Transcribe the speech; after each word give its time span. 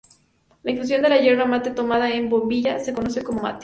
La 0.63 0.71
infusión 0.71 1.03
de 1.03 1.09
la 1.09 1.19
yerba 1.21 1.45
mate 1.45 1.69
tomada 1.69 2.09
con 2.09 2.27
bombilla 2.27 2.79
se 2.79 2.91
conoce 2.91 3.23
como 3.23 3.43
"mate". 3.43 3.59